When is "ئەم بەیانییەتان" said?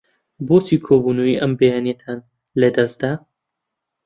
1.41-2.19